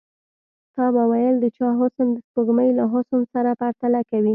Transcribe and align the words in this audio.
تا 0.75 0.83
به 0.95 1.03
ويل 1.11 1.35
د 1.39 1.45
چا 1.57 1.67
حسن 1.79 2.07
د 2.13 2.17
سپوږمۍ 2.25 2.69
له 2.79 2.85
حسن 2.93 3.19
سره 3.33 3.49
پرتله 3.61 4.01
کوي. 4.09 4.29